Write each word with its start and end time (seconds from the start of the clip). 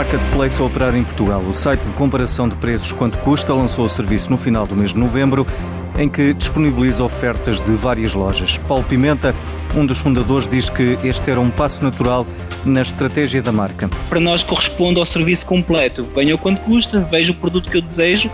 marketplace 0.00 0.58
a 0.58 0.64
operar 0.64 0.96
em 0.96 1.04
Portugal. 1.04 1.42
O 1.42 1.52
site 1.52 1.86
de 1.86 1.92
comparação 1.92 2.48
de 2.48 2.56
preços 2.56 2.90
quanto 2.90 3.18
custa 3.18 3.52
lançou 3.52 3.84
o 3.84 3.88
serviço 3.88 4.30
no 4.30 4.38
final 4.38 4.66
do 4.66 4.74
mês 4.74 4.94
de 4.94 4.98
novembro, 4.98 5.46
em 5.98 6.08
que 6.08 6.32
disponibiliza 6.32 7.04
ofertas 7.04 7.60
de 7.60 7.72
várias 7.72 8.14
lojas. 8.14 8.56
Paulo 8.56 8.82
Pimenta, 8.82 9.34
um 9.76 9.84
dos 9.84 9.98
fundadores, 9.98 10.48
diz 10.48 10.70
que 10.70 10.98
este 11.04 11.30
era 11.30 11.38
um 11.38 11.50
passo 11.50 11.84
natural 11.84 12.26
na 12.64 12.80
estratégia 12.80 13.42
da 13.42 13.52
marca. 13.52 13.90
Para 14.08 14.20
nós 14.20 14.42
corresponde 14.42 14.98
ao 14.98 15.04
serviço 15.04 15.44
completo. 15.44 16.02
Venha 16.14 16.34
o 16.34 16.38
quanto 16.38 16.62
custa, 16.62 17.06
veja 17.10 17.32
o 17.32 17.34
produto 17.34 17.70
que 17.70 17.76
eu 17.76 17.82
desejo 17.82 18.30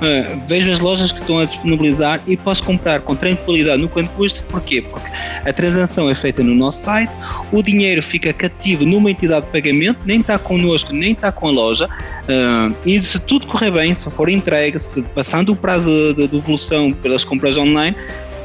uh, 0.00 0.42
vejo 0.46 0.70
as 0.70 0.80
lojas 0.80 1.12
que 1.12 1.20
estão 1.20 1.38
a 1.38 1.44
disponibilizar 1.44 2.20
e 2.26 2.36
posso 2.36 2.62
comprar 2.64 3.00
com 3.00 3.14
tranquilidade 3.14 3.80
no 3.80 3.88
quanto 3.88 4.10
custa. 4.10 4.42
Porquê? 4.48 4.82
Porque 4.82 5.08
a 5.44 5.52
transação 5.52 6.10
é 6.10 6.14
feita 6.14 6.42
no 6.42 6.54
nosso 6.54 6.84
site, 6.84 7.12
o 7.52 7.62
dinheiro 7.62 8.02
fica 8.02 8.32
cativo 8.32 8.84
numa 8.84 9.10
entidade 9.10 9.46
de 9.46 9.52
pagamento, 9.52 9.98
nem 10.04 10.20
está 10.20 10.38
connosco, 10.38 10.92
nem 10.92 11.12
está 11.12 11.30
com 11.30 11.48
a 11.48 11.50
loja. 11.50 11.86
Uh, 11.86 12.74
e 12.84 13.02
se 13.02 13.18
tudo 13.20 13.46
correr 13.46 13.70
bem, 13.70 13.94
se 13.94 14.10
for 14.10 14.28
entregue, 14.28 14.78
se 14.78 15.02
passando 15.02 15.52
o 15.52 15.56
prazo 15.56 16.14
de, 16.14 16.28
de 16.28 16.36
evolução 16.36 16.92
pelas 16.92 17.24
compras 17.24 17.56
online, 17.56 17.96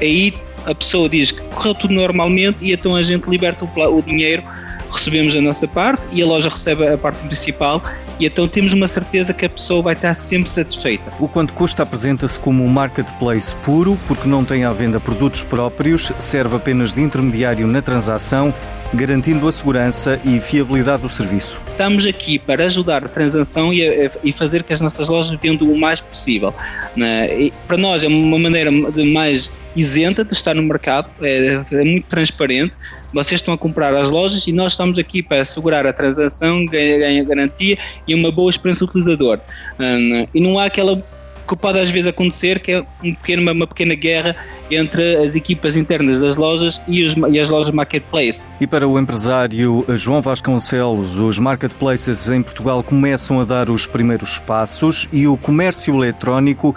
aí 0.02 0.33
a 0.66 0.73
pessoa 0.73 1.08
diz 1.08 1.31
que 1.31 1.41
correu 1.53 1.75
tudo 1.75 1.94
normalmente 1.94 2.58
e 2.61 2.73
então 2.73 2.95
a 2.95 3.03
gente 3.03 3.30
liberta 3.30 3.66
o, 3.66 3.97
o 3.97 4.02
dinheiro 4.02 4.44
recebemos 4.89 5.35
a 5.35 5.41
nossa 5.41 5.67
parte 5.67 6.03
e 6.12 6.21
a 6.21 6.25
loja 6.25 6.49
recebe 6.49 6.88
a 6.88 6.98
parte 6.98 7.25
principal 7.27 7.81
e 8.20 8.25
então 8.25 8.48
temos 8.48 8.73
uma 8.73 8.88
certeza 8.88 9.34
que 9.34 9.45
a 9.45 9.49
pessoa 9.49 9.81
vai 9.81 9.94
estar 9.94 10.13
sempre 10.13 10.49
satisfeita. 10.49 11.11
O 11.20 11.27
quanto 11.27 11.53
custa 11.53 11.84
apresenta-se 11.84 12.39
como 12.39 12.63
um 12.63 12.67
marketplace 12.67 13.55
puro, 13.58 13.98
porque 14.08 14.27
não 14.27 14.45
tem 14.45 14.63
à 14.63 14.71
venda 14.71 14.99
produtos 14.99 15.44
próprios, 15.44 16.11
serve 16.20 16.55
apenas 16.55 16.94
de 16.94 17.02
intermediário 17.02 17.67
na 17.67 17.81
transação, 17.81 18.53
garantindo 18.95 19.48
a 19.48 19.52
segurança 19.52 20.20
e 20.26 20.40
fiabilidade 20.40 21.02
do 21.02 21.09
serviço. 21.09 21.62
Estamos 21.67 22.06
aqui 22.06 22.39
para 22.39 22.66
ajudar 22.66 23.03
a 23.06 23.09
transação 23.09 23.73
e, 23.73 23.88
a, 23.88 24.11
e 24.23 24.31
fazer 24.31 24.64
que 24.64 24.73
as 24.73 24.81
nossas 24.81 25.08
lojas 25.08 25.38
vendam 25.39 25.67
o 25.67 25.80
mais 25.80 26.02
possível. 26.02 26.53
Né? 26.95 27.52
para 27.67 27.75
nós 27.75 28.03
é 28.03 28.08
uma 28.08 28.39
maneira 28.39 28.72
mais 28.72 29.52
isenta 29.75 30.23
de 30.23 30.34
estar 30.34 30.56
no 30.56 30.64
mercado, 30.64 31.09
é, 31.22 31.61
é, 31.72 31.84
muito 31.84 32.08
transparente. 32.08 32.73
Vocês 33.14 33.42
estão 33.42 33.53
a 33.53 33.58
comprar 33.58 33.94
as 33.94 34.09
lojas 34.09 34.47
e 34.47 34.52
nós 34.52 34.73
estamos 34.73 34.97
aqui 34.97 35.22
para 35.22 35.41
assegurar 35.41 35.86
a 35.86 35.94
transação, 35.94 36.66
ganhar 36.66 37.23
garantia 37.25 37.78
e 38.08 38.16
uma 38.16 38.31
boa 38.31 38.50
experiência 38.50 38.86
utilizador. 38.86 39.39
Um, 39.80 40.28
e 40.34 40.39
não 40.39 40.58
há 40.58 40.66
aquela 40.66 41.03
que 41.47 41.56
pode 41.56 41.80
às 41.80 41.91
vezes 41.91 42.08
acontecer, 42.08 42.59
que 42.59 42.72
é 42.72 42.81
um 43.03 43.14
pequeno, 43.14 43.52
uma 43.52 43.67
pequena 43.67 43.94
guerra 43.94 44.36
entre 44.71 45.17
as 45.17 45.35
equipas 45.35 45.75
internas 45.75 46.19
das 46.19 46.35
lojas 46.35 46.81
e, 46.88 47.05
os, 47.05 47.16
e, 47.31 47.39
as 47.39 47.49
lojas 47.49 47.73
marketplace. 47.73 48.45
E 48.59 48.67
para 48.67 48.88
o 48.88 48.99
empresário 48.99 49.85
João 49.89 50.22
Vasconcelos, 50.22 51.17
os 51.17 51.39
marketplaces 51.39 52.30
em 52.30 52.41
Portugal 52.41 52.83
começam 52.83 53.39
a 53.39 53.44
dar 53.44 53.69
os 53.69 53.85
primeiros 53.85 54.39
passos 54.39 55.07
e 55.11 55.27
o 55.27 55.38
comércio 55.38 55.95
eletrónico 55.95 56.75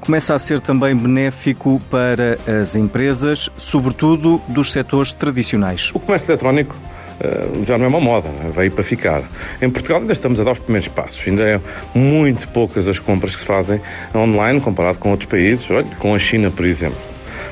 começa 0.00 0.34
a 0.34 0.38
ser 0.38 0.60
também 0.60 0.96
benéfico 0.96 1.80
para 1.90 2.38
as 2.60 2.74
empresas, 2.74 3.50
sobretudo 3.56 4.40
dos 4.48 4.72
setores 4.72 5.12
tradicionais. 5.12 5.90
O 5.94 6.00
comércio 6.00 6.30
eletrónico 6.30 6.74
eh, 7.20 7.64
já 7.66 7.76
não 7.76 7.84
é 7.84 7.88
uma 7.88 8.00
moda, 8.00 8.28
né? 8.28 8.50
veio 8.52 8.70
para 8.70 8.82
ficar. 8.82 9.22
Em 9.60 9.70
Portugal 9.70 10.00
ainda 10.00 10.12
estamos 10.12 10.40
a 10.40 10.44
dar 10.44 10.52
os 10.52 10.58
primeiros 10.58 10.88
passos, 10.88 11.22
ainda 11.26 11.42
é 11.42 11.60
muito 11.94 12.48
poucas 12.48 12.88
as 12.88 12.98
compras 12.98 13.34
que 13.34 13.42
se 13.42 13.46
fazem 13.46 13.80
online 14.14 14.60
comparado 14.60 14.98
com 14.98 15.10
outros 15.10 15.30
países, 15.30 15.70
olha, 15.70 15.86
com 15.98 16.14
a 16.14 16.18
China, 16.18 16.50
por 16.50 16.64
exemplo. 16.64 17.09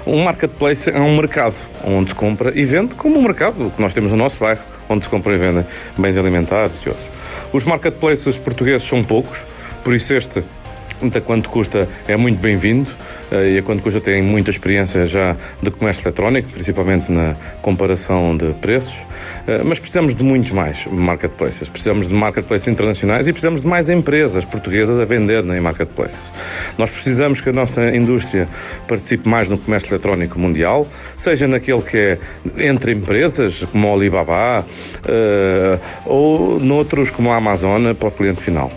Um 0.08 0.24
marketplace 0.24 0.88
é 0.88 0.98
um 0.98 1.14
mercado 1.14 1.54
onde 1.84 2.08
se 2.08 2.14
compra 2.14 2.58
e 2.58 2.64
vende, 2.64 2.94
como 2.94 3.18
um 3.18 3.22
mercado 3.22 3.70
que 3.76 3.82
nós 3.82 3.92
temos 3.92 4.10
no 4.10 4.16
nosso 4.16 4.38
bairro, 4.38 4.62
onde 4.88 5.04
se 5.04 5.10
compra 5.10 5.34
e 5.34 5.36
vende 5.36 5.66
bens 5.98 6.16
alimentares 6.16 6.72
e 6.82 6.88
outros. 6.88 7.06
Os 7.52 7.62
marketplaces 7.64 8.38
portugueses 8.38 8.88
são 8.88 9.04
poucos, 9.04 9.38
por 9.84 9.94
isso 9.94 10.14
este 10.14 10.42
a 11.14 11.20
quanto 11.20 11.48
custa 11.48 11.88
é 12.08 12.16
muito 12.16 12.40
bem-vindo 12.40 12.90
eh, 13.30 13.52
e 13.52 13.58
a 13.58 13.62
quanto 13.62 13.82
custa 13.82 14.00
tem 14.00 14.20
muita 14.20 14.50
experiência 14.50 15.06
já 15.06 15.36
de 15.62 15.70
comércio 15.70 16.04
eletrónico, 16.04 16.50
principalmente 16.50 17.10
na 17.10 17.36
comparação 17.62 18.36
de 18.36 18.52
preços, 18.54 18.96
eh, 19.46 19.62
mas 19.64 19.78
precisamos 19.78 20.16
de 20.16 20.24
muitos 20.24 20.50
mais 20.50 20.86
marketplaces. 20.86 21.68
Precisamos 21.68 22.08
de 22.08 22.14
marketplaces 22.14 22.66
internacionais 22.66 23.28
e 23.28 23.32
precisamos 23.32 23.60
de 23.60 23.66
mais 23.68 23.88
empresas 23.88 24.44
portuguesas 24.44 24.98
a 24.98 25.04
vender 25.04 25.44
em 25.44 25.60
marketplaces. 25.60 26.18
Nós 26.76 26.90
precisamos 26.90 27.40
que 27.40 27.50
a 27.50 27.52
nossa 27.52 27.94
indústria 27.94 28.48
participe 28.88 29.28
mais 29.28 29.48
no 29.48 29.56
comércio 29.56 29.92
eletrónico 29.92 30.38
mundial, 30.38 30.86
seja 31.16 31.46
naquele 31.46 31.82
que 31.82 31.96
é 31.96 32.18
entre 32.56 32.92
empresas, 32.92 33.64
como 33.70 33.88
a 33.88 33.92
Alibaba, 33.94 34.66
eh, 35.06 35.78
ou 36.04 36.58
noutros 36.58 37.10
como 37.10 37.30
a 37.30 37.36
Amazon, 37.36 37.94
para 37.94 38.08
o 38.08 38.10
cliente 38.10 38.42
final. 38.42 38.72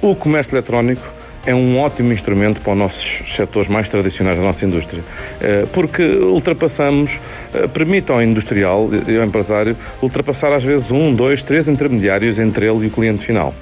O 0.00 0.14
comércio 0.14 0.54
eletrónico 0.54 1.19
é 1.46 1.54
um 1.54 1.78
ótimo 1.78 2.12
instrumento 2.12 2.60
para 2.60 2.72
os 2.72 2.78
nossos 2.78 3.34
setores 3.34 3.68
mais 3.68 3.88
tradicionais 3.88 4.38
da 4.38 4.44
nossa 4.44 4.64
indústria, 4.64 5.02
eh, 5.40 5.66
porque 5.72 6.02
ultrapassamos, 6.02 7.18
eh, 7.54 7.66
permite 7.66 8.12
ao 8.12 8.22
industrial 8.22 8.90
e 9.08 9.16
ao 9.16 9.24
empresário 9.24 9.76
ultrapassar 10.02 10.52
às 10.52 10.62
vezes 10.62 10.90
um, 10.90 11.14
dois, 11.14 11.42
três 11.42 11.66
intermediários 11.68 12.38
entre 12.38 12.66
ele 12.66 12.84
e 12.84 12.86
o 12.88 12.90
cliente 12.90 13.24
final, 13.24 13.54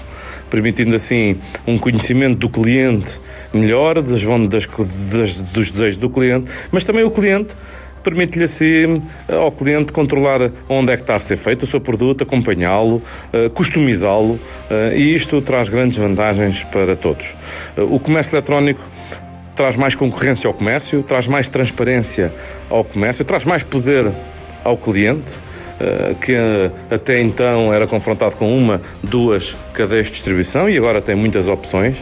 permitindo 0.50 0.96
assim 0.96 1.36
um 1.66 1.78
conhecimento 1.78 2.38
do 2.38 2.48
cliente 2.48 3.10
melhor, 3.52 4.02
das, 4.02 4.22
das, 4.22 5.34
dos 5.36 5.70
desejos 5.70 5.96
do 5.96 6.10
cliente, 6.10 6.50
mas 6.70 6.84
também 6.84 7.04
o 7.04 7.10
cliente 7.10 7.54
permite-lhe 8.08 8.44
assim 8.44 9.02
ao 9.28 9.52
cliente 9.52 9.92
controlar 9.92 10.50
onde 10.66 10.92
é 10.92 10.96
que 10.96 11.02
está 11.02 11.16
a 11.16 11.18
ser 11.18 11.36
feito 11.36 11.64
o 11.64 11.66
seu 11.66 11.80
produto, 11.80 12.22
acompanhá-lo, 12.22 13.02
eh, 13.32 13.50
customizá-lo 13.50 14.40
eh, 14.70 14.94
e 14.96 15.14
isto 15.14 15.42
traz 15.42 15.68
grandes 15.68 15.98
vantagens 15.98 16.62
para 16.64 16.96
todos. 16.96 17.36
O 17.76 18.00
comércio 18.00 18.34
eletrónico 18.34 18.80
traz 19.54 19.76
mais 19.76 19.94
concorrência 19.94 20.48
ao 20.48 20.54
comércio, 20.54 21.02
traz 21.02 21.26
mais 21.26 21.48
transparência 21.48 22.32
ao 22.70 22.82
comércio, 22.82 23.24
traz 23.24 23.44
mais 23.44 23.62
poder 23.62 24.10
ao 24.64 24.76
cliente, 24.76 25.32
que 26.20 26.34
até 26.90 27.20
então 27.20 27.72
era 27.72 27.86
confrontado 27.86 28.36
com 28.36 28.56
uma, 28.56 28.80
duas 29.02 29.54
cadeias 29.72 30.06
de 30.06 30.12
distribuição 30.12 30.68
e 30.68 30.76
agora 30.76 31.00
tem 31.00 31.14
muitas 31.14 31.46
opções. 31.46 31.96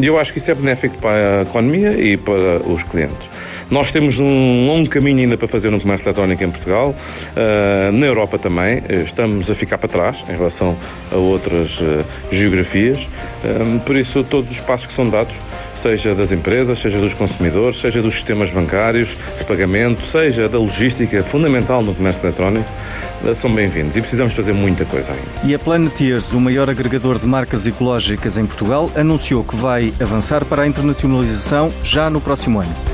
E 0.00 0.06
eu 0.06 0.18
acho 0.18 0.32
que 0.32 0.38
isso 0.38 0.50
é 0.50 0.54
benéfico 0.54 0.96
para 0.98 1.40
a 1.40 1.42
economia 1.42 1.92
e 1.92 2.16
para 2.16 2.62
os 2.64 2.82
clientes. 2.84 3.28
Nós 3.72 3.90
temos 3.90 4.18
um 4.20 4.66
longo 4.66 4.86
caminho 4.86 5.20
ainda 5.20 5.38
para 5.38 5.48
fazer 5.48 5.70
no 5.70 5.80
comércio 5.80 6.06
eletrónico 6.06 6.44
em 6.44 6.50
Portugal, 6.50 6.94
uh, 6.94 7.90
na 7.90 8.04
Europa 8.04 8.38
também. 8.38 8.82
Estamos 9.02 9.50
a 9.50 9.54
ficar 9.54 9.78
para 9.78 9.88
trás 9.88 10.22
em 10.28 10.36
relação 10.36 10.76
a 11.10 11.16
outras 11.16 11.80
uh, 11.80 12.04
geografias. 12.30 12.98
Uh, 12.98 13.80
por 13.80 13.96
isso, 13.96 14.22
todos 14.24 14.50
os 14.50 14.60
passos 14.60 14.88
que 14.88 14.92
são 14.92 15.08
dados 15.08 15.34
seja 15.74 16.14
das 16.14 16.32
empresas, 16.32 16.80
seja 16.80 17.00
dos 17.00 17.14
consumidores, 17.14 17.80
seja 17.80 18.02
dos 18.02 18.12
sistemas 18.12 18.50
bancários 18.50 19.16
de 19.38 19.44
pagamento, 19.44 20.04
seja 20.04 20.50
da 20.50 20.58
logística 20.58 21.24
fundamental 21.24 21.82
no 21.82 21.94
comércio 21.94 22.22
eletrónico, 22.22 22.70
são 23.34 23.52
bem-vindos 23.52 23.96
e 23.96 24.02
precisamos 24.02 24.34
fazer 24.34 24.52
muita 24.52 24.84
coisa 24.84 25.12
ainda. 25.12 25.24
E 25.44 25.54
a 25.54 25.58
Planeteers, 25.58 26.34
o 26.34 26.40
maior 26.40 26.68
agregador 26.68 27.18
de 27.18 27.26
marcas 27.26 27.66
ecológicas 27.66 28.36
em 28.36 28.44
Portugal, 28.44 28.90
anunciou 28.94 29.42
que 29.42 29.56
vai 29.56 29.92
avançar 29.98 30.44
para 30.44 30.62
a 30.62 30.66
internacionalização 30.66 31.72
já 31.82 32.10
no 32.10 32.20
próximo 32.20 32.60
ano. 32.60 32.91